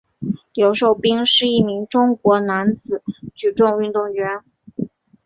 [0.55, 3.03] 刘寿斌是一名中国男子
[3.35, 4.43] 举重运动员。